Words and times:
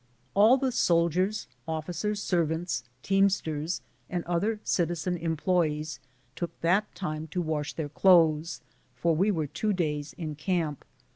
All 0.33 0.57
the 0.57 0.71
soldiers, 0.71 1.45
officers' 1.67 2.23
servants, 2.23 2.83
teamsters, 3.03 3.83
and 4.09 4.23
other 4.23 4.59
citizen 4.63 5.15
employes 5.15 5.99
took 6.35 6.59
that 6.61 6.95
time 6.95 7.27
to 7.27 7.39
wash 7.39 7.73
their 7.73 7.89
clothes, 7.89 8.61
for 8.95 9.15
we 9.15 9.29
were 9.29 9.45
two 9.45 9.73
days 9.73 10.13
in 10.13 10.33
camp. 10.33 10.85